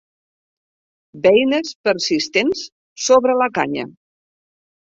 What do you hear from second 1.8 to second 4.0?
persistents sobre la canya.